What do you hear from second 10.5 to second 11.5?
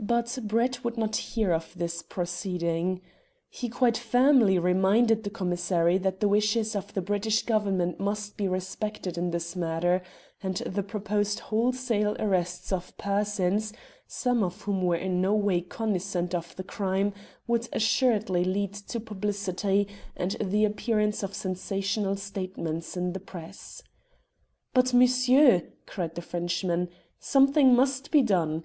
the proposed